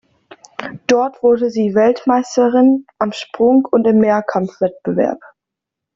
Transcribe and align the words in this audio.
Dort 0.87 1.21
wurde 1.21 1.51
sie 1.51 1.75
Weltmeisterin 1.75 2.87
am 2.97 3.11
Sprung 3.11 3.67
und 3.71 3.85
im 3.85 3.99
Mehrkampf-Wettbewerb. 3.99 5.19